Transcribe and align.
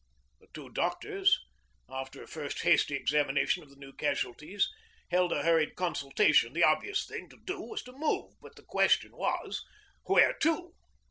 The 0.39 0.47
two 0.51 0.71
doctors, 0.71 1.39
after 1.87 2.23
a 2.23 2.27
first 2.27 2.61
hasty 2.63 2.95
examination 2.95 3.61
of 3.61 3.69
the 3.69 3.75
new 3.75 3.93
casualties, 3.93 4.67
held 5.11 5.31
a 5.31 5.43
hurried 5.43 5.75
consultation. 5.75 6.53
The 6.53 6.63
obvious 6.63 7.05
thing 7.05 7.29
to 7.29 7.37
do 7.45 7.61
was 7.61 7.83
to 7.83 7.91
move, 7.93 8.33
but 8.41 8.55
the 8.55 8.63
question 8.63 9.15
was, 9.15 9.63
Where 10.05 10.33
to? 10.41 10.73